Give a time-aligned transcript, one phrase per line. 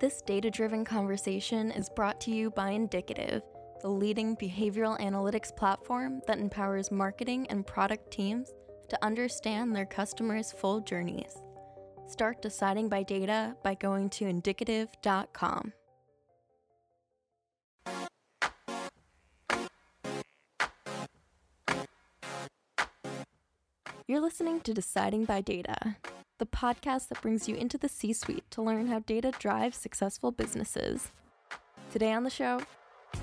[0.00, 3.42] This data driven conversation is brought to you by Indicative,
[3.82, 8.50] the leading behavioral analytics platform that empowers marketing and product teams
[8.88, 11.36] to understand their customers' full journeys.
[12.08, 15.74] Start deciding by data by going to indicative.com.
[24.06, 25.98] You're listening to Deciding by Data,
[26.40, 30.32] the podcast that brings you into the C suite to learn how data drives successful
[30.32, 31.10] businesses.
[31.92, 32.62] Today on the show,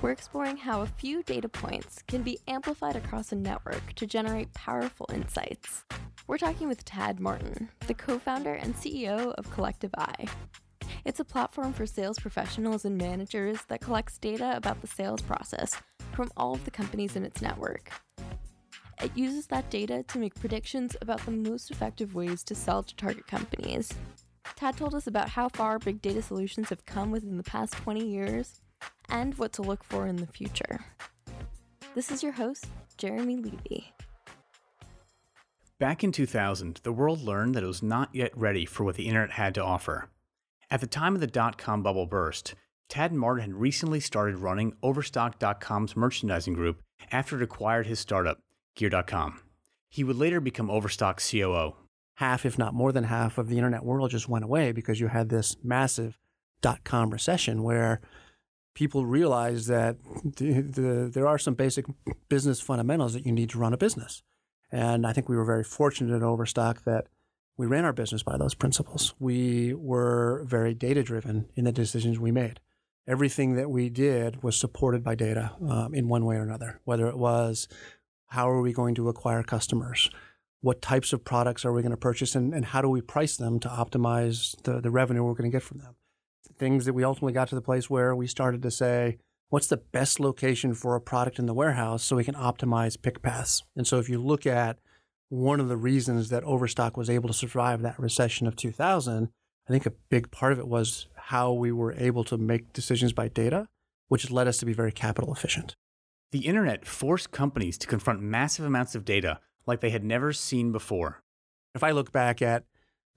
[0.03, 4.53] we're exploring how a few data points can be amplified across a network to generate
[4.53, 5.83] powerful insights.
[6.27, 10.27] We're talking with Tad Martin, the co founder and CEO of Collective Eye.
[11.03, 15.71] It's a platform for sales professionals and managers that collects data about the sales process
[16.13, 17.89] from all of the companies in its network.
[19.01, 22.95] It uses that data to make predictions about the most effective ways to sell to
[22.95, 23.93] target companies.
[24.55, 28.03] Tad told us about how far big data solutions have come within the past 20
[28.03, 28.61] years
[29.09, 30.79] and what to look for in the future.
[31.93, 32.65] This is your host,
[32.97, 33.93] Jeremy Levy.
[35.79, 39.07] Back in 2000, the world learned that it was not yet ready for what the
[39.07, 40.09] internet had to offer.
[40.71, 42.55] At the time of the dot com bubble burst,
[42.89, 48.39] Tad Martin had recently started running Overstock.com's merchandising group after it acquired his startup,
[48.77, 49.41] Gear.com.
[49.89, 51.75] He would later become Overstock COO.
[52.15, 55.07] Half, if not more than half, of the internet world just went away because you
[55.07, 56.17] had this massive
[56.61, 57.99] dot com recession where
[58.73, 61.85] people realized that the, the, there are some basic
[62.29, 64.23] business fundamentals that you need to run a business.
[64.71, 67.07] And I think we were very fortunate at Overstock that
[67.55, 69.15] we ran our business by those principles.
[69.19, 72.59] We were very data driven in the decisions we made.
[73.07, 77.07] Everything that we did was supported by data um, in one way or another, whether
[77.07, 77.67] it was
[78.27, 80.09] how are we going to acquire customers?
[80.61, 83.37] What types of products are we going to purchase and, and how do we price
[83.37, 85.95] them to optimize the, the revenue we're going to get from them?
[86.57, 89.17] Things that we ultimately got to the place where we started to say,
[89.49, 93.21] what's the best location for a product in the warehouse so we can optimize pick
[93.21, 93.63] paths?
[93.75, 94.79] And so if you look at
[95.29, 99.29] one of the reasons that Overstock was able to survive that recession of 2000,
[99.67, 103.13] I think a big part of it was how we were able to make decisions
[103.13, 103.67] by data,
[104.07, 105.75] which led us to be very capital efficient.
[106.31, 110.71] The internet forced companies to confront massive amounts of data like they had never seen
[110.71, 111.21] before.
[111.75, 112.65] If I look back at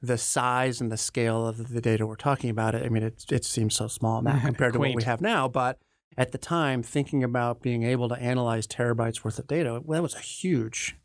[0.03, 3.45] the size and the scale of the data we're talking about, I mean, it, it
[3.45, 5.49] seems so small now compared to what we have now.
[5.49, 5.79] But
[6.17, 10.03] at the time, thinking about being able to analyze terabytes worth of data, well, that
[10.03, 10.97] was a huge,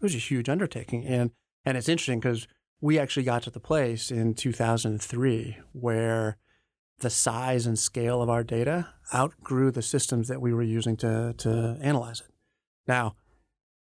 [0.00, 1.04] it was a huge undertaking.
[1.04, 1.30] And
[1.64, 2.48] and it's interesting because
[2.80, 6.36] we actually got to the place in 2003 where
[7.02, 11.34] the size and scale of our data outgrew the systems that we were using to,
[11.36, 12.28] to analyze it.
[12.86, 13.14] Now,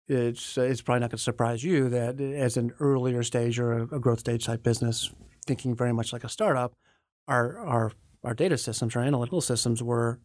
[0.07, 3.99] it's, it's probably not going to surprise you that as an earlier stage or a,
[3.99, 5.11] growth stage type business,
[5.47, 6.73] thinking very much like a startup,
[7.27, 7.91] our, our,
[8.23, 10.19] our data systems, our analytical systems were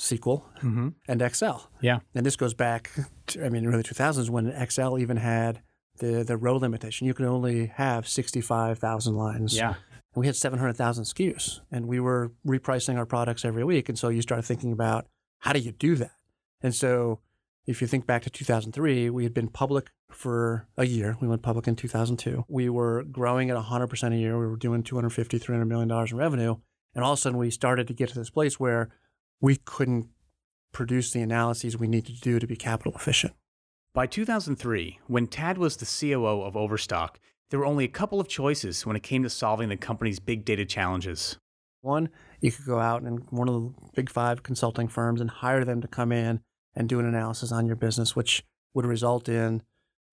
[0.00, 0.88] SQL mm-hmm.
[1.06, 1.70] and Excel.
[1.82, 1.98] Yeah.
[2.14, 2.90] And this goes back,
[3.26, 5.60] to, I mean, early 2000s when Excel even had
[5.98, 7.06] the, the row limitation.
[7.06, 9.56] You could only have 65,000 lines.
[9.56, 9.74] Yeah
[10.18, 13.88] we had 700,000 SKUs and we were repricing our products every week.
[13.88, 15.06] And so you start thinking about
[15.38, 16.12] how do you do that?
[16.60, 17.20] And so
[17.66, 21.16] if you think back to 2003, we had been public for a year.
[21.20, 22.46] We went public in 2002.
[22.48, 24.38] We were growing at 100% a year.
[24.38, 26.56] We were doing 250, 300 million dollars in revenue.
[26.94, 28.88] And all of a sudden we started to get to this place where
[29.40, 30.08] we couldn't
[30.72, 33.34] produce the analyses we needed to do to be capital efficient.
[33.94, 38.28] By 2003, when Tad was the COO of Overstock, there were only a couple of
[38.28, 41.38] choices when it came to solving the company's big data challenges.
[41.80, 42.08] One,
[42.40, 45.80] you could go out and one of the big five consulting firms and hire them
[45.80, 46.40] to come in
[46.74, 48.44] and do an analysis on your business, which
[48.74, 49.62] would result in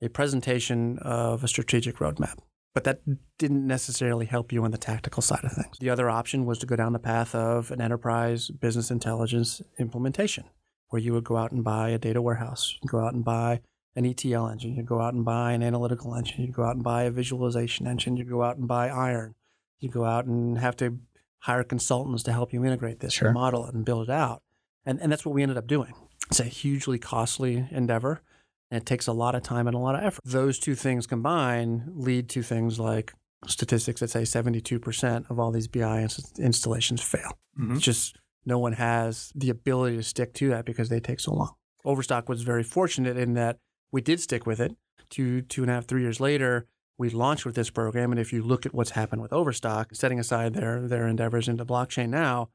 [0.01, 2.37] a presentation of a strategic roadmap.
[2.73, 3.01] But that
[3.37, 5.77] didn't necessarily help you on the tactical side of things.
[5.79, 10.45] The other option was to go down the path of an enterprise business intelligence implementation,
[10.89, 13.61] where you would go out and buy a data warehouse, go out and buy
[13.95, 14.75] an ETL engine.
[14.75, 16.41] You'd go out and buy an analytical engine.
[16.41, 18.17] You'd go out and buy a visualization engine.
[18.17, 19.35] You'd go out and buy iron.
[19.79, 20.99] You'd go out and have to
[21.39, 23.29] hire consultants to help you integrate this sure.
[23.29, 24.41] and model it and build it out.
[24.85, 25.93] And, and that's what we ended up doing.
[26.29, 28.21] It's a hugely costly endeavor
[28.71, 30.21] and it takes a lot of time and a lot of effort.
[30.25, 33.13] Those two things combined lead to things like
[33.47, 37.37] statistics that say 72% of all these BI inst- installations fail.
[37.59, 37.75] Mm-hmm.
[37.75, 41.33] It's just no one has the ability to stick to that because they take so
[41.33, 41.53] long.
[41.83, 43.59] Overstock was very fortunate in that
[43.91, 44.75] we did stick with it.
[45.09, 46.67] Two, two and a half, three years later,
[46.97, 48.11] we launched with this program.
[48.11, 51.65] And if you look at what's happened with Overstock, setting aside their, their endeavors into
[51.65, 52.49] blockchain now,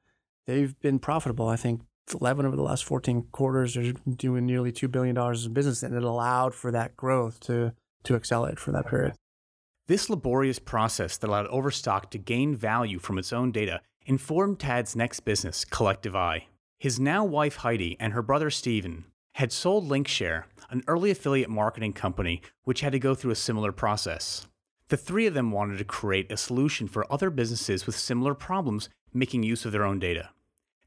[0.47, 1.49] they've been profitable.
[1.49, 1.82] I think
[2.12, 5.82] 11 over the last 14 quarters, they're doing nearly $2 billion in business.
[5.82, 7.73] And it allowed for that growth to,
[8.05, 9.15] to accelerate for that period.
[9.87, 14.97] This laborious process that allowed Overstock to gain value from its own data informed Tad's
[14.97, 16.47] next business, Collective Eye.
[16.79, 19.05] His now wife Heidi and her brother Steven
[19.35, 23.72] had sold Linkshare, an early affiliate marketing company which had to go through a similar
[23.72, 24.46] process.
[24.88, 28.88] The three of them wanted to create a solution for other businesses with similar problems
[29.12, 30.31] making use of their own data.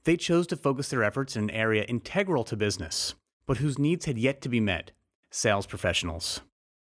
[0.03, 3.15] They chose to focus their efforts in an area integral to business,
[3.45, 4.91] but whose needs had yet to be met
[5.29, 6.41] sales professionals.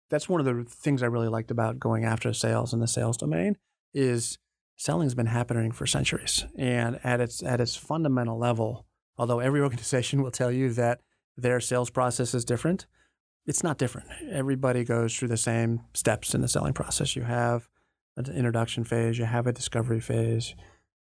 [0.09, 3.17] That's one of the things I really liked about going after sales in the sales
[3.17, 3.57] domain
[3.93, 4.37] is
[4.75, 6.45] selling has been happening for centuries.
[6.57, 8.85] And at its at its fundamental level,
[9.17, 11.01] although every organization will tell you that
[11.37, 12.85] their sales process is different,
[13.45, 14.07] it's not different.
[14.29, 17.15] Everybody goes through the same steps in the selling process.
[17.15, 17.67] You have
[18.17, 20.53] an introduction phase, you have a discovery phase,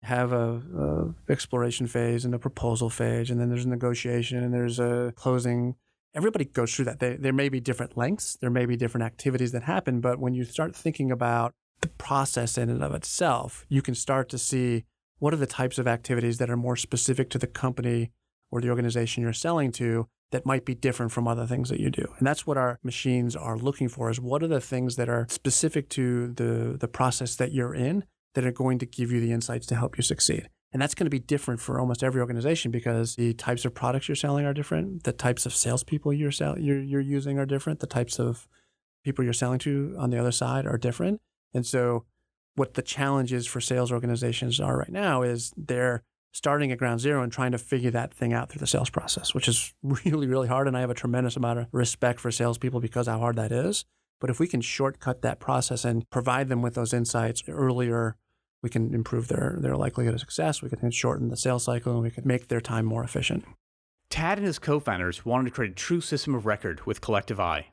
[0.04, 4.54] have a, a, exploration phase and a proposal phase, and then there's a negotiation and
[4.54, 5.76] there's a closing.
[6.14, 7.00] Everybody goes through that.
[7.00, 10.34] They, there may be different lengths, there may be different activities that happen, but when
[10.34, 14.86] you start thinking about the process in and of itself, you can start to see
[15.20, 18.12] what are the types of activities that are more specific to the company
[18.52, 21.90] or the organization you're selling to that might be different from other things that you
[21.90, 22.06] do.
[22.18, 25.26] And that's what our machines are looking for is what are the things that are
[25.30, 28.04] specific to the the process that you're in
[28.34, 30.50] that are going to give you the insights to help you succeed.
[30.74, 34.10] And that's going to be different for almost every organization because the types of products
[34.10, 35.04] you're selling are different.
[35.04, 37.80] The types of salespeople you're, sell- you're, you're using are different.
[37.80, 38.48] The types of
[39.04, 41.22] people you're selling to on the other side are different.
[41.54, 42.06] And so,
[42.56, 46.04] what the challenges for sales organizations are right now is they're
[46.34, 49.34] starting at ground zero and trying to figure that thing out through the sales process,
[49.34, 50.68] which is really, really hard.
[50.68, 53.86] And I have a tremendous amount of respect for salespeople because how hard that is.
[54.20, 58.16] But if we can shortcut that process and provide them with those insights earlier,
[58.64, 60.62] we can improve their, their likelihood of success.
[60.62, 63.46] We can shorten the sales cycle and we can make their time more efficient.
[64.10, 67.40] Tad and his co founders wanted to create a true system of record with Collective
[67.40, 67.68] Eye.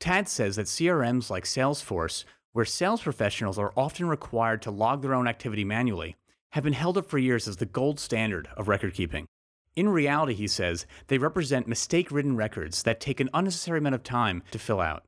[0.00, 5.14] Tad says that CRMs like Salesforce, where sales professionals are often required to log their
[5.14, 6.16] own activity manually,
[6.52, 9.26] have been held up for years as the gold standard of record keeping.
[9.74, 14.02] In reality, he says, they represent mistake ridden records that take an unnecessary amount of
[14.02, 15.04] time to fill out.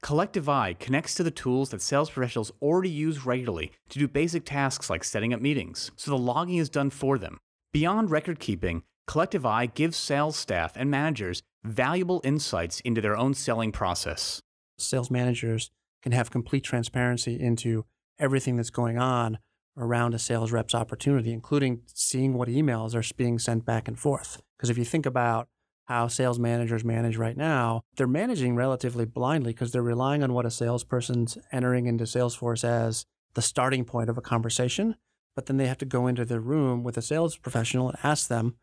[0.00, 4.44] Collective Eye connects to the tools that sales professionals already use regularly to do basic
[4.44, 7.38] tasks like setting up meetings, so the logging is done for them.
[7.72, 13.34] Beyond record keeping, Collective Eye gives sales staff and managers valuable insights into their own
[13.34, 14.40] selling process.
[14.78, 15.70] Sales managers
[16.02, 17.84] can have complete transparency into
[18.18, 19.38] everything that's going on
[19.76, 24.40] around a sales rep's opportunity, including seeing what emails are being sent back and forth.
[24.56, 25.48] Because if you think about
[25.86, 30.46] how sales managers manage right now, they're managing relatively blindly because they're relying on what
[30.46, 34.96] a salesperson's entering into Salesforce as the starting point of a conversation.
[35.34, 38.28] But then they have to go into the room with a sales professional and ask
[38.28, 38.56] them,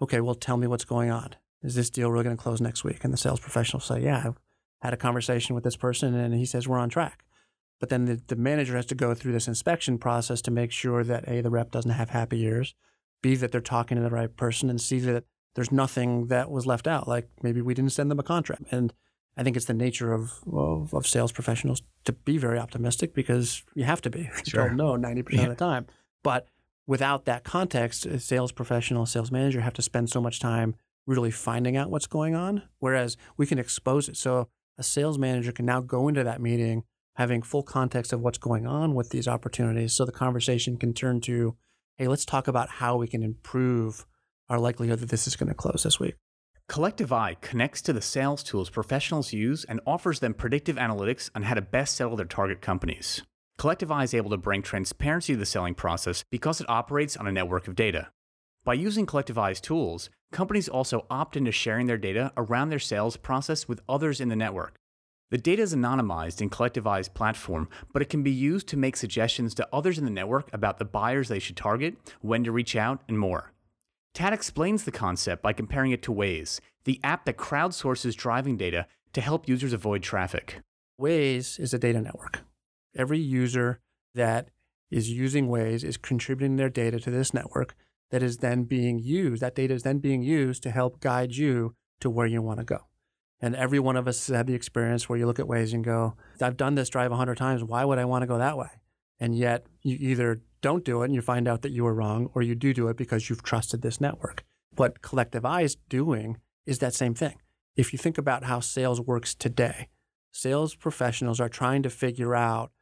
[0.00, 1.34] okay, well, tell me what's going on.
[1.62, 3.02] Is this deal really going to close next week?
[3.02, 4.38] And the sales professional say, yeah, I've
[4.80, 7.24] had a conversation with this person and he says we're on track.
[7.80, 11.04] But then the, the manager has to go through this inspection process to make sure
[11.04, 12.74] that A, the rep doesn't have happy ears,
[13.22, 16.66] B, that they're talking to the right person, and C, that there's nothing that was
[16.66, 17.08] left out.
[17.08, 18.64] Like maybe we didn't send them a contract.
[18.70, 18.92] And
[19.36, 23.62] I think it's the nature of, of, of sales professionals to be very optimistic because
[23.74, 24.28] you have to be.
[24.44, 24.62] Sure.
[24.62, 25.42] You don't know 90% yeah.
[25.42, 25.86] of the time.
[26.24, 26.46] But
[26.86, 30.74] without that context, a sales professional, a sales manager have to spend so much time
[31.06, 32.62] really finding out what's going on.
[32.78, 34.16] Whereas we can expose it.
[34.16, 36.84] So a sales manager can now go into that meeting
[37.18, 41.20] having full context of what's going on with these opportunities so the conversation can turn
[41.20, 41.56] to
[41.96, 44.06] hey let's talk about how we can improve
[44.48, 46.14] our likelihood that this is going to close this week.
[46.68, 51.42] Collective eye connects to the sales tools professionals use and offers them predictive analytics on
[51.42, 53.22] how to best sell their target companies.
[53.58, 57.26] Collective eye is able to bring transparency to the selling process because it operates on
[57.26, 58.12] a network of data.
[58.64, 63.16] By using collective eye's tools companies also opt into sharing their data around their sales
[63.16, 64.78] process with others in the network
[65.30, 68.96] the data is anonymized in Collective Eye's platform, but it can be used to make
[68.96, 72.74] suggestions to others in the network about the buyers they should target, when to reach
[72.76, 73.52] out, and more.
[74.14, 78.86] Tad explains the concept by comparing it to Waze, the app that crowdsources driving data
[79.12, 80.60] to help users avoid traffic.
[81.00, 82.40] Waze is a data network.
[82.96, 83.80] Every user
[84.14, 84.48] that
[84.90, 87.74] is using Waze is contributing their data to this network
[88.10, 89.42] that is then being used.
[89.42, 92.64] That data is then being used to help guide you to where you want to
[92.64, 92.86] go.
[93.40, 95.84] And every one of us has had the experience where you look at Waze and
[95.84, 97.62] go, I've done this drive 100 times.
[97.62, 98.68] Why would I want to go that way?
[99.20, 102.30] And yet you either don't do it and you find out that you were wrong,
[102.34, 104.44] or you do do it because you've trusted this network.
[104.76, 107.36] What Collective Eye is doing is that same thing.
[107.76, 109.88] If you think about how sales works today,
[110.32, 112.72] sales professionals are trying to figure out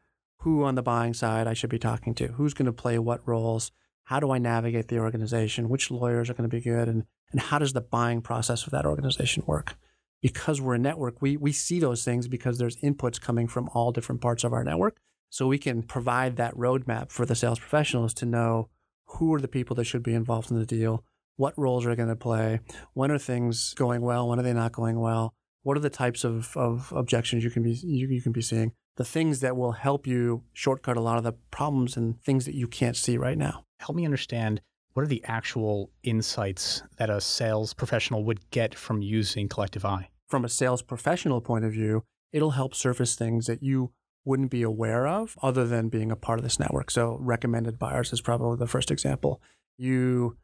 [0.40, 3.26] who on the buying side I should be talking to, who's going to play what
[3.26, 3.72] roles,
[4.04, 7.40] how do I navigate the organization, which lawyers are going to be good, and, and
[7.40, 9.76] how does the buying process of that organization work
[10.22, 13.92] because we're a network, we, we see those things because there's inputs coming from all
[13.92, 14.98] different parts of our network.
[15.28, 18.68] So we can provide that roadmap for the sales professionals to know
[19.06, 21.04] who are the people that should be involved in the deal,
[21.36, 22.60] what roles are going to play,
[22.94, 26.24] when are things going well, when are they not going well, what are the types
[26.24, 29.72] of, of objections you can be you, you can be seeing, the things that will
[29.72, 33.36] help you shortcut a lot of the problems and things that you can't see right
[33.36, 33.64] now.
[33.80, 34.60] Help me understand
[34.96, 40.08] what are the actual insights that a sales professional would get from using Collective Eye?
[40.26, 43.92] From a sales professional point of view, it'll help surface things that you
[44.24, 46.90] wouldn't be aware of other than being a part of this network.
[46.90, 49.42] So recommended buyers is probably the first example.
[49.76, 50.38] You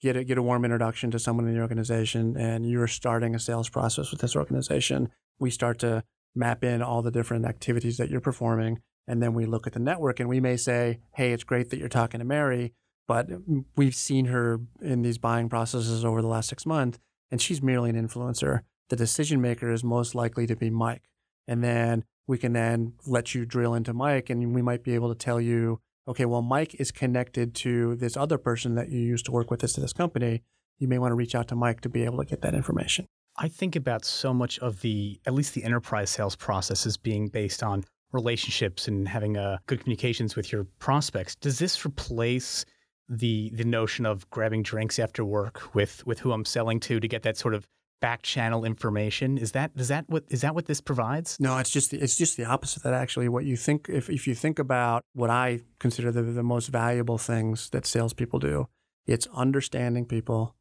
[0.00, 3.38] get a, get a warm introduction to someone in your organization and you're starting a
[3.38, 5.10] sales process with this organization.
[5.38, 6.02] We start to
[6.34, 8.80] map in all the different activities that you're performing.
[9.06, 11.78] And then we look at the network and we may say, hey, it's great that
[11.78, 12.72] you're talking to Mary,
[13.08, 13.28] but
[13.74, 16.98] we've seen her in these buying processes over the last six months,
[17.30, 18.60] and she's merely an influencer.
[18.90, 21.02] The decision maker is most likely to be Mike.
[21.48, 25.08] And then we can then let you drill into Mike, and we might be able
[25.08, 29.24] to tell you, okay, well, Mike is connected to this other person that you used
[29.24, 30.42] to work with this this company.
[30.78, 33.06] You may want to reach out to Mike to be able to get that information.
[33.36, 37.28] I think about so much of the, at least the enterprise sales process, as being
[37.28, 41.34] based on relationships and having uh, good communications with your prospects.
[41.36, 42.64] Does this replace
[43.08, 47.08] the the notion of grabbing drinks after work with with who I'm selling to to
[47.08, 47.66] get that sort of
[48.00, 49.38] back channel information?
[49.38, 51.36] Is that is that what is that what this provides?
[51.40, 52.82] No, it's just the, it's just the opposite.
[52.82, 56.42] That actually, what you think if if you think about what I consider the the
[56.42, 58.68] most valuable things that salespeople do,
[59.06, 60.54] it's understanding people,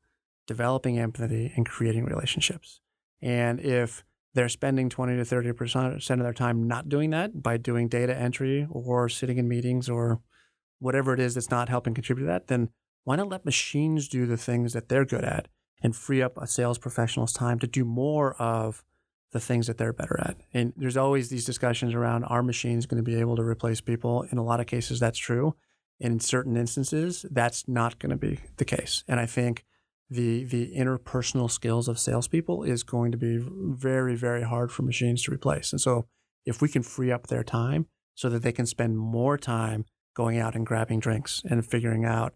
[0.45, 2.81] developing empathy, and creating relationships.
[3.21, 7.57] And if they're spending 20 to 30 percent of their time not doing that by
[7.57, 10.21] doing data entry or sitting in meetings or
[10.79, 12.69] whatever it is that's not helping contribute to that, then
[13.03, 15.47] why not let machines do the things that they're good at
[15.81, 18.83] and free up a sales professional's time to do more of
[19.31, 20.37] the things that they're better at?
[20.53, 24.23] And there's always these discussions around are machines going to be able to replace people?
[24.31, 25.55] In a lot of cases, that's true.
[25.99, 29.03] In certain instances, that's not going to be the case.
[29.07, 29.63] And I think
[30.09, 35.23] the the interpersonal skills of salespeople is going to be very very hard for machines
[35.23, 35.71] to replace.
[35.71, 36.07] And so,
[36.45, 39.85] if we can free up their time so that they can spend more time
[40.17, 42.33] going out and grabbing drinks and figuring out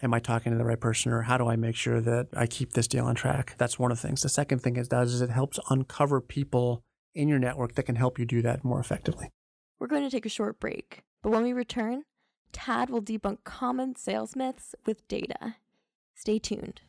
[0.00, 2.46] am I talking to the right person or how do I make sure that I
[2.46, 3.56] keep this deal on track?
[3.58, 4.22] That's one of the things.
[4.22, 6.84] The second thing it does is it helps uncover people
[7.16, 9.32] in your network that can help you do that more effectively.
[9.80, 12.04] We're going to take a short break, but when we return,
[12.52, 15.56] Tad will debunk common sales myths with data.
[16.14, 16.82] Stay tuned.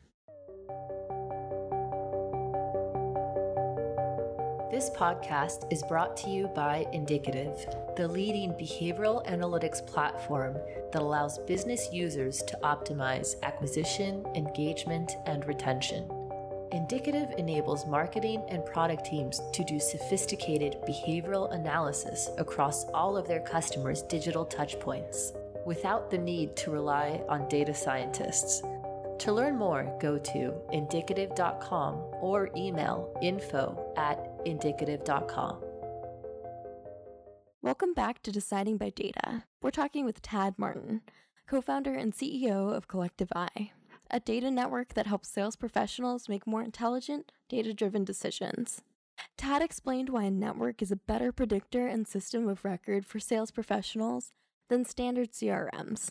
[4.70, 10.56] This podcast is brought to you by Indicative, the leading behavioral analytics platform
[10.92, 16.08] that allows business users to optimize acquisition, engagement, and retention.
[16.70, 23.40] Indicative enables marketing and product teams to do sophisticated behavioral analysis across all of their
[23.40, 25.32] customers' digital touchpoints
[25.66, 28.62] without the need to rely on data scientists.
[29.18, 35.62] To learn more, go to indicative.com or email info at indicative.com.
[37.62, 39.44] Welcome back to Deciding by Data.
[39.60, 41.02] We're talking with Tad Martin,
[41.46, 43.72] co founder and CEO of Collective Eye,
[44.10, 48.82] a data network that helps sales professionals make more intelligent, data driven decisions.
[49.36, 53.50] Tad explained why a network is a better predictor and system of record for sales
[53.50, 54.32] professionals
[54.68, 56.10] than standard CRMs.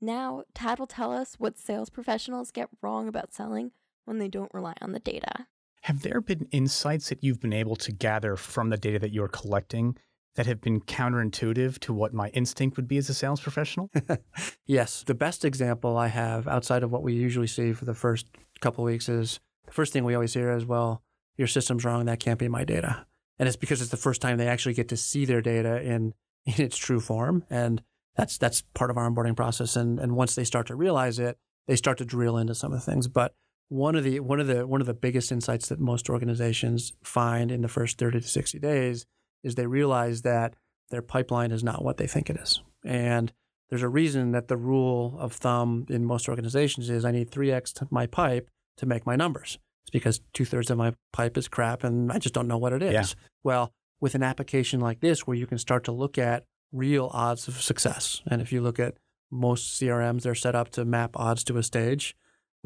[0.00, 3.72] Now, Tad will tell us what sales professionals get wrong about selling
[4.04, 5.46] when they don't rely on the data.
[5.86, 9.28] Have there been insights that you've been able to gather from the data that you're
[9.28, 9.96] collecting
[10.34, 13.88] that have been counterintuitive to what my instinct would be as a sales professional?
[14.66, 15.04] yes.
[15.06, 18.26] The best example I have outside of what we usually see for the first
[18.60, 21.04] couple weeks is the first thing we always hear is, well,
[21.36, 22.04] your system's wrong.
[22.06, 23.06] That can't be my data.
[23.38, 26.14] And it's because it's the first time they actually get to see their data in,
[26.46, 27.44] in its true form.
[27.48, 27.80] And
[28.16, 29.76] that's that's part of our onboarding process.
[29.76, 31.38] And and once they start to realize it,
[31.68, 33.06] they start to drill into some of the things.
[33.06, 33.36] But
[33.68, 37.50] one of the one of the one of the biggest insights that most organizations find
[37.50, 39.06] in the first 30 to 60 days
[39.42, 40.54] is they realize that
[40.90, 42.62] their pipeline is not what they think it is.
[42.84, 43.32] And
[43.68, 47.90] there's a reason that the rule of thumb in most organizations is I need 3x
[47.90, 49.58] my pipe to make my numbers.
[49.84, 52.72] It's because two thirds of my pipe is crap and I just don't know what
[52.72, 52.92] it is.
[52.92, 53.04] Yeah.
[53.42, 57.48] Well, with an application like this, where you can start to look at real odds
[57.48, 58.22] of success.
[58.26, 58.98] And if you look at
[59.30, 62.14] most CRMs, they're set up to map odds to a stage,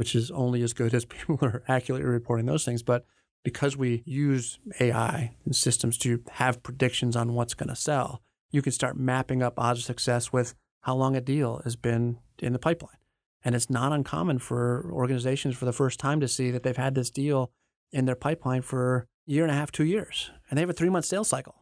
[0.00, 2.82] which is only as good as people are accurately reporting those things.
[2.82, 3.04] But
[3.44, 8.62] because we use AI and systems to have predictions on what's going to sell, you
[8.62, 10.54] can start mapping up odds of success with
[10.84, 12.96] how long a deal has been in the pipeline.
[13.44, 16.94] And it's not uncommon for organizations for the first time to see that they've had
[16.94, 17.52] this deal
[17.92, 20.72] in their pipeline for a year and a half, two years, and they have a
[20.72, 21.60] three month sales cycle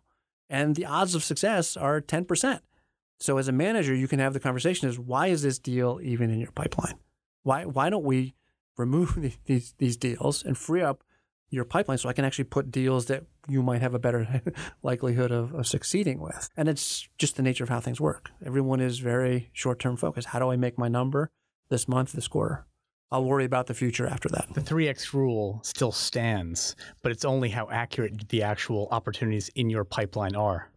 [0.49, 2.61] and the odds of success are 10%.
[3.21, 6.31] So as a manager, you can have the conversation is why is this deal even
[6.31, 6.99] in your pipeline?
[7.43, 8.35] Why why don't we
[8.77, 11.03] remove these these deals and free up
[11.51, 14.43] your pipeline so I can actually put deals that you might have a better
[14.83, 16.51] likelihood of, of succeeding with.
[16.57, 18.31] And it's just the nature of how things work.
[18.45, 20.29] Everyone is very short term focused.
[20.29, 21.31] How do I make my number
[21.71, 22.67] this month, this quarter?
[23.11, 24.49] I'll worry about the future after that.
[24.53, 29.85] The 3x rule still stands, but it's only how accurate the actual opportunities in your
[29.85, 30.71] pipeline are.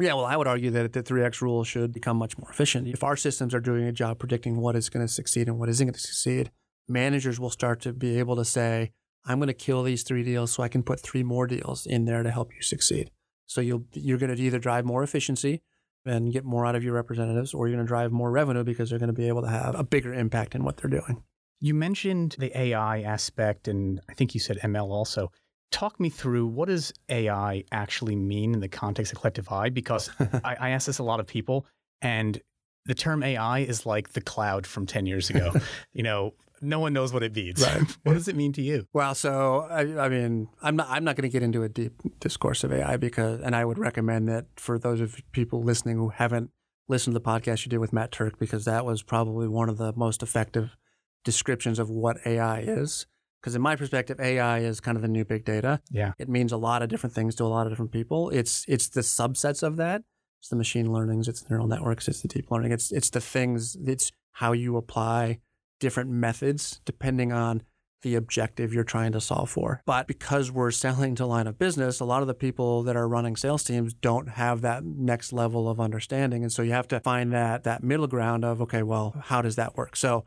[0.00, 2.88] Yeah, well, I would argue that the 3x rule should become much more efficient.
[2.88, 5.68] If our systems are doing a job predicting what is going to succeed and what
[5.68, 6.50] isn't going to succeed,
[6.88, 8.90] managers will start to be able to say,
[9.24, 12.06] I'm going to kill these three deals so I can put three more deals in
[12.06, 13.10] there to help you succeed.
[13.46, 15.62] So you'll you're going to either drive more efficiency
[16.04, 18.90] and get more out of your representatives, or you're going to drive more revenue because
[18.90, 21.22] they're going to be able to have a bigger impact in what they're doing.
[21.60, 25.30] You mentioned the AI aspect, and I think you said ML also.
[25.70, 29.70] Talk me through what does AI actually mean in the context of collective eye?
[29.70, 30.10] Because
[30.44, 31.66] I, I ask this a lot of people,
[32.00, 32.40] and
[32.86, 35.52] the term AI is like the cloud from 10 years ago.
[35.92, 37.62] you know, no one knows what it means.
[37.62, 37.82] Right.
[38.04, 38.86] what does it mean to you?
[38.92, 41.92] Well, so I, I mean, I'm not I'm not going to get into a deep
[42.20, 46.10] discourse of AI because, and I would recommend that for those of people listening who
[46.10, 46.50] haven't
[46.88, 49.78] listened to the podcast you did with Matt Turck, because that was probably one of
[49.78, 50.76] the most effective
[51.24, 53.06] descriptions of what AI is.
[53.44, 55.78] Because in my perspective, AI is kind of the new big data.
[55.90, 58.30] Yeah, it means a lot of different things to a lot of different people.
[58.30, 60.02] It's it's the subsets of that.
[60.40, 61.28] It's the machine learnings.
[61.28, 62.08] It's neural networks.
[62.08, 62.72] It's the deep learning.
[62.72, 63.76] It's it's the things.
[63.84, 65.40] It's how you apply
[65.78, 67.60] different methods depending on
[68.00, 69.82] the objective you're trying to solve for.
[69.84, 73.06] But because we're selling to line of business, a lot of the people that are
[73.06, 76.42] running sales teams don't have that next level of understanding.
[76.42, 79.56] And so you have to find that that middle ground of, okay, well, how does
[79.56, 79.96] that work?
[79.96, 80.24] So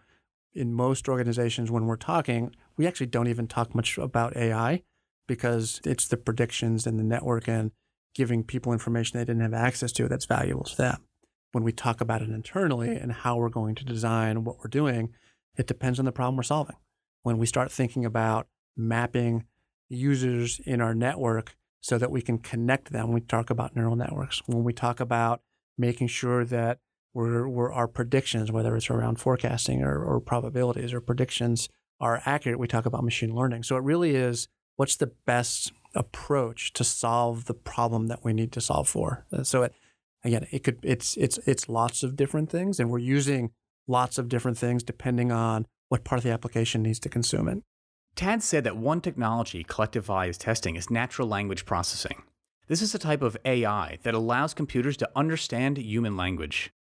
[0.54, 4.84] in most organizations when we're talking, we actually don't even talk much about AI
[5.28, 7.72] because it's the predictions and the network and
[8.14, 11.04] giving people information they didn't have access to that's valuable to them.
[11.52, 15.14] When we talk about it internally and how we're going to design what we're doing,
[15.56, 16.76] it depends on the problem we're solving.
[17.24, 19.46] When we start thinking about mapping
[19.90, 24.42] users in our network so that we can connect them, we talk about neural networks.
[24.46, 25.42] When we talk about
[25.78, 26.80] making sure that
[27.14, 32.60] we're, we're our predictions, whether it's around forecasting or, or probabilities or predictions, are accurate,
[32.60, 33.64] we talk about machine learning.
[33.64, 38.52] So it really is what's the best approach to solve the problem that we need
[38.54, 39.26] to solve for.
[39.32, 39.74] Uh, so it,
[40.24, 43.52] again, it could it's it's it's lots of different things, and we're using
[43.88, 47.64] lots of different things depending on what part of the application needs to consume it.
[48.16, 52.24] Tad said that one technology is testing is natural language processing.
[52.68, 56.72] This is a type of AI that allows computers to understand human language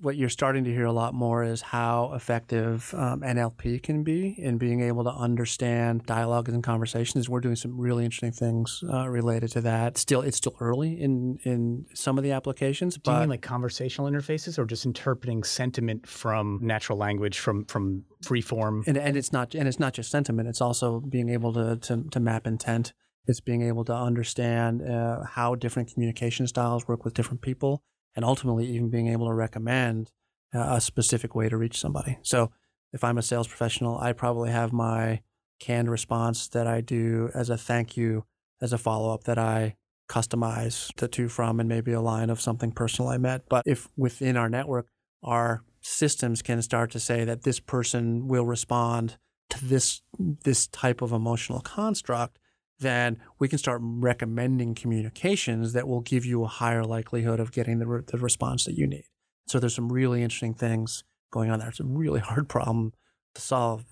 [0.00, 4.34] what you're starting to hear a lot more is how effective um, NLP can be
[4.38, 7.28] in being able to understand dialogue and conversations.
[7.28, 9.98] We're doing some really interesting things uh, related to that.
[9.98, 12.96] Still, it's still early in in some of the applications.
[12.96, 18.04] Do you mean like conversational interfaces, or just interpreting sentiment from natural language from from
[18.22, 18.84] free form?
[18.86, 20.48] And, and it's not and it's not just sentiment.
[20.48, 22.92] It's also being able to to, to map intent.
[23.26, 28.24] It's being able to understand uh, how different communication styles work with different people and
[28.24, 30.10] ultimately even being able to recommend
[30.54, 32.18] uh, a specific way to reach somebody.
[32.22, 32.50] So
[32.92, 35.20] if I'm a sales professional, I probably have my
[35.60, 38.24] canned response that I do as a thank you,
[38.60, 39.76] as a follow up that I
[40.08, 43.48] customize the two from, and maybe a line of something personal I met.
[43.48, 44.88] But if within our network,
[45.22, 49.16] our systems can start to say that this person will respond
[49.50, 52.38] to this this type of emotional construct,
[52.82, 57.78] then we can start recommending communications that will give you a higher likelihood of getting
[57.78, 59.04] the, re- the response that you need.
[59.46, 61.68] So there's some really interesting things going on there.
[61.68, 62.92] It's a really hard problem
[63.34, 63.84] to solve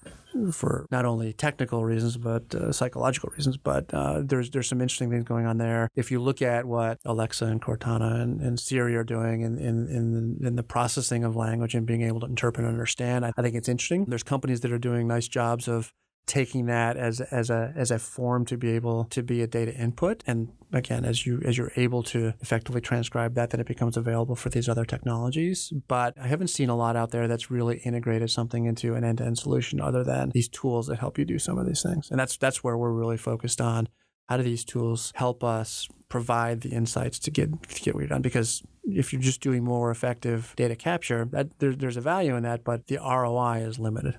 [0.53, 3.57] for not only technical reasons but uh, psychological reasons.
[3.57, 5.89] But uh, there's there's some interesting things going on there.
[5.95, 9.89] If you look at what Alexa and Cortana and, and Siri are doing in, in
[9.89, 13.43] in in the processing of language and being able to interpret and understand, I, I
[13.43, 14.05] think it's interesting.
[14.07, 15.93] There's companies that are doing nice jobs of
[16.27, 19.75] taking that as as a as a form to be able to be a data
[19.75, 20.23] input.
[20.27, 24.37] And again as you as you're able to effectively transcribe that then it becomes available
[24.37, 25.73] for these other technologies.
[25.89, 29.39] But i haven't seen a lot out there that's really integrated something into an end-to-end
[29.39, 32.11] solution other than these tools that help you do some of these things.
[32.11, 33.89] And that's that's where we're really focused on.
[34.29, 38.09] How do these tools help us provide the insights to get to get what you're
[38.09, 38.23] done?
[38.23, 42.43] Because if you're just doing more effective data capture that there, there's a value in
[42.43, 44.19] that but the roi is limited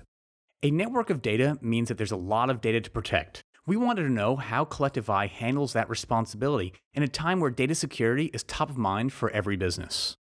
[0.62, 3.42] a network of data means that there's a lot of data to protect.
[3.66, 7.74] We wanted to know how Collective Eye handles that responsibility in a time where data
[7.74, 10.16] security is top of mind for every business.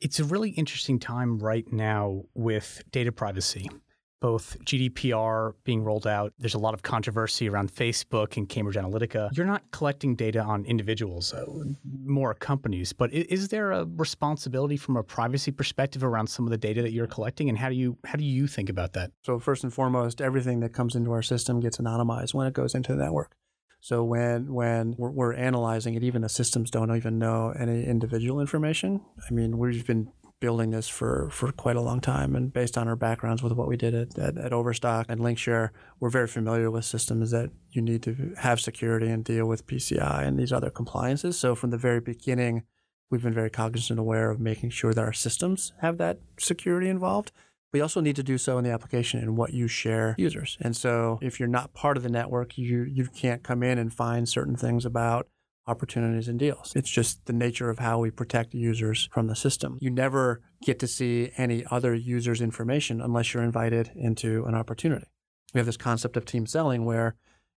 [0.00, 3.68] It's a really interesting time right now with data privacy.
[4.20, 6.32] Both GDPR being rolled out.
[6.38, 9.30] There's a lot of controversy around Facebook and Cambridge Analytica.
[9.32, 11.44] You're not collecting data on individuals, uh,
[12.04, 16.58] more companies, but is there a responsibility from a privacy perspective around some of the
[16.58, 19.10] data that you're collecting, and how do you how do you think about that?
[19.24, 22.74] So first and foremost, everything that comes into our system gets anonymized when it goes
[22.74, 23.34] into the network.
[23.80, 28.40] So when when we're, we're, analyzing it, even the systems don't even know any individual
[28.40, 29.00] information.
[29.26, 32.34] I mean, we've been building this for, for quite a long time.
[32.34, 35.70] And based on our backgrounds with what we did at, at, at, Overstock and Linkshare,
[36.00, 40.26] we're very familiar with systems that you need to have security and deal with PCI
[40.26, 41.38] and these other compliances.
[41.38, 42.64] So from the very beginning,
[43.10, 46.88] we've been very cognizant and aware of making sure that our systems have that security
[46.88, 47.32] involved.
[47.72, 50.58] We also need to do so in the application and what you share users.
[50.60, 53.92] And so if you're not part of the network, you you can't come in and
[53.92, 55.28] find certain things about
[55.66, 56.72] opportunities and deals.
[56.74, 59.78] It's just the nature of how we protect users from the system.
[59.80, 65.06] You never get to see any other user's information unless you're invited into an opportunity.
[65.54, 67.16] We have this concept of team selling where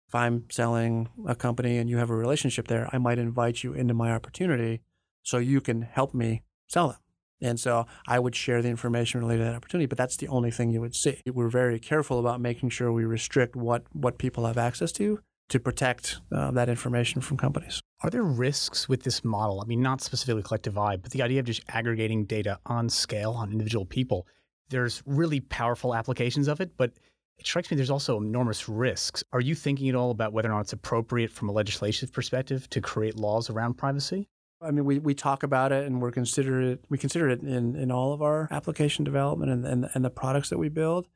[0.07, 3.73] if I'm selling a company and you have a relationship there, I might invite you
[3.73, 4.81] into my opportunity
[5.23, 6.97] so you can help me sell them.
[7.41, 10.51] And so I would share the information related to that opportunity, but that's the only
[10.51, 11.21] thing you would see.
[11.25, 15.59] We're very careful about making sure we restrict what, what people have access to to
[15.59, 17.80] protect uh, that information from companies.
[18.03, 19.61] Are there risks with this model?
[19.61, 23.33] I mean, not specifically collective eye, but the idea of just aggregating data on scale
[23.33, 24.25] on individual people.
[24.69, 26.93] There's really powerful applications of it, but
[27.37, 29.23] it strikes me there's also enormous risks.
[29.33, 32.67] Are you thinking at all about whether or not it's appropriate from a legislative perspective
[32.71, 34.27] to create laws around privacy?
[34.61, 37.75] I mean, we, we talk about it and we're consider it, we consider it in,
[37.75, 41.07] in all of our application development and, and, and the products that we build.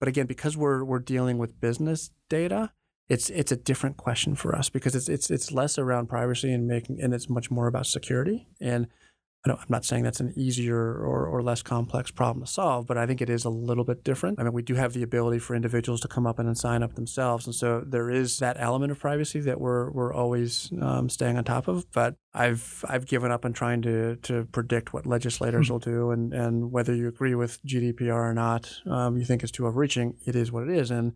[0.00, 2.72] But again, because we're, we're dealing with business data,
[3.08, 6.66] it's it's a different question for us because it's it's it's less around privacy and
[6.66, 8.48] making and it's much more about security.
[8.60, 8.88] And
[9.46, 12.96] I am not saying that's an easier or, or less complex problem to solve, but
[12.96, 14.40] I think it is a little bit different.
[14.40, 16.94] I mean, we do have the ability for individuals to come up and sign up
[16.94, 21.36] themselves, and so there is that element of privacy that we're we're always um, staying
[21.36, 21.90] on top of.
[21.92, 25.72] But I've I've given up on trying to to predict what legislators mm-hmm.
[25.74, 29.52] will do, and and whether you agree with GDPR or not, um, you think it's
[29.52, 30.16] too overreaching.
[30.24, 31.12] It is what it is, and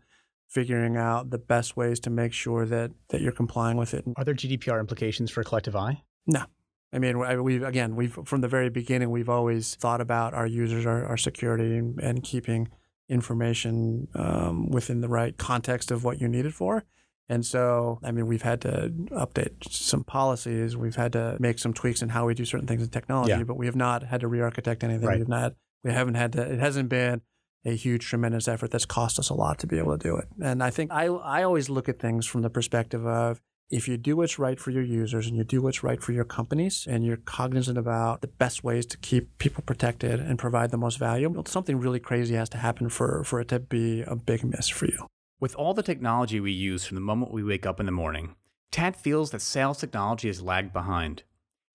[0.49, 4.05] figuring out the best ways to make sure that that you're complying with it.
[4.17, 6.03] Are there GDPR implications for Collective Eye?
[6.27, 6.45] No.
[6.93, 10.87] I mean, we've again, we've from the very beginning, we've always thought about our users,
[10.87, 12.69] our, our security, and, and keeping
[13.11, 16.85] information um, within the right context of what you need it for.
[17.31, 20.79] And so, I mean, we've had to update some policies.
[20.79, 23.43] We've had to make some tweaks in how we do certain things in technology, yeah.
[23.43, 25.07] but we have not had to re-architect anything.
[25.07, 25.19] Right.
[25.19, 26.41] We've not, we haven't had to.
[26.41, 27.21] It hasn't been
[27.69, 30.29] a huge, tremendous effort that's cost us a lot to be able to do it.
[30.43, 33.97] And I think I, I always look at things from the perspective of if you
[33.99, 37.05] do what's right for your users and you do what's right for your companies and
[37.05, 41.43] you're cognizant about the best ways to keep people protected and provide the most value,
[41.47, 44.87] something really crazy has to happen for, for it to be a big miss for
[44.87, 45.07] you.
[45.39, 48.35] With all the technology we use from the moment we wake up in the morning,
[48.71, 51.23] Tad feels that sales technology has lagged behind.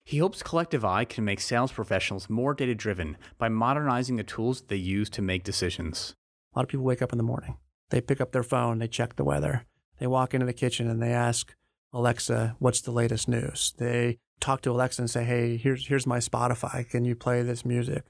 [0.06, 4.60] He hopes Collective Eye can make sales professionals more data driven by modernizing the tools
[4.60, 6.14] they use to make decisions.
[6.54, 7.56] A lot of people wake up in the morning.
[7.88, 9.64] They pick up their phone, they check the weather.
[9.98, 11.54] They walk into the kitchen and they ask
[11.92, 13.72] Alexa, what's the latest news?
[13.78, 16.86] They talk to Alexa and say, hey, here's, here's my Spotify.
[16.88, 18.04] Can you play this music?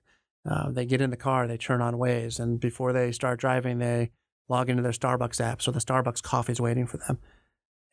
[0.48, 3.78] Uh, they get in the car, they turn on Waze, and before they start driving,
[3.78, 4.10] they
[4.48, 7.18] log into their Starbucks app so the Starbucks coffee is waiting for them.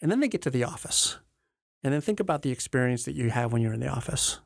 [0.01, 1.19] And then they get to the office
[1.83, 4.39] and then think about the experience that you have when you're in the office.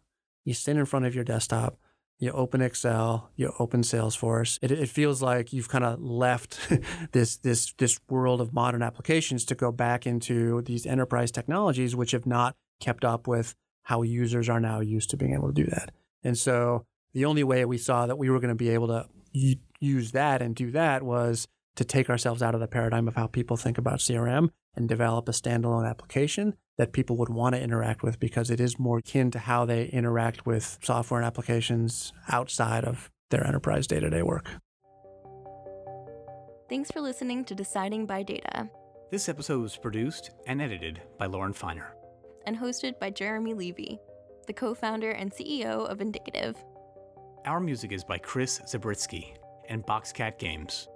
[0.44, 1.78] You sit in front of your desktop,
[2.18, 4.58] you open Excel, you open Salesforce.
[4.62, 6.60] It, it feels like you've kind of left
[7.12, 12.12] this, this, this world of modern applications to go back into these enterprise technologies, which
[12.12, 15.66] have not kept up with how users are now used to being able to do
[15.66, 15.92] that.
[16.24, 19.08] And so the only way we saw that we were going to be able to
[19.80, 23.28] use that and do that was to take ourselves out of the paradigm of how
[23.28, 28.04] people think about CRM and develop a standalone application that people would want to interact
[28.04, 32.84] with because it is more akin to how they interact with software and applications outside
[32.84, 34.50] of their enterprise day to day work.
[36.68, 38.70] Thanks for listening to Deciding by Data.
[39.12, 41.96] This episode was produced and edited by Lauren Feiner
[42.46, 44.00] and hosted by Jeremy Levy,
[44.48, 46.56] the co founder and CEO of Indicative.
[47.46, 49.36] Our music is by Chris Zabriskie
[49.70, 50.88] and Boxcat Games.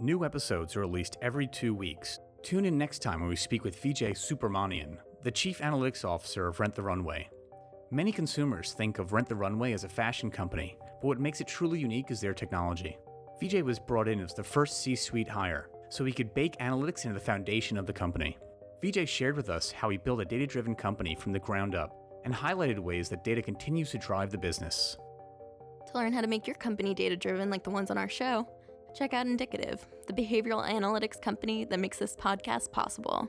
[0.00, 3.82] New episodes are released every two weeks Tune in next time when we speak with
[3.82, 7.28] Vijay Subramanian, the Chief Analytics Officer of Rent the Runway.
[7.90, 11.48] Many consumers think of Rent the Runway as a fashion company, but what makes it
[11.48, 12.96] truly unique is their technology.
[13.42, 17.04] Vijay was brought in as the first C suite hire, so he could bake analytics
[17.04, 18.38] into the foundation of the company.
[18.82, 21.96] Vijay shared with us how he built a data driven company from the ground up
[22.24, 24.96] and highlighted ways that data continues to drive the business.
[25.88, 28.48] To learn how to make your company data driven like the ones on our show,
[28.98, 33.28] check out Indicative, the behavioral analytics company that makes this podcast possible.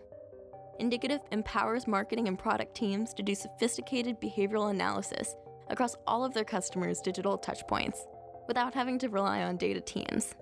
[0.79, 5.35] Indicative empowers marketing and product teams to do sophisticated behavioral analysis
[5.69, 7.99] across all of their customers' digital touchpoints
[8.47, 10.33] without having to rely on data teams.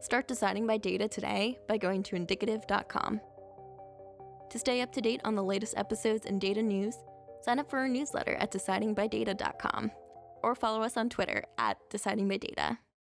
[0.00, 3.20] Start deciding by data today by going to indicative.com.
[4.48, 6.96] To stay up to date on the latest episodes and data news,
[7.42, 9.90] sign up for our newsletter at decidingbydata.com
[10.42, 12.78] or follow us on Twitter at decidingbydata.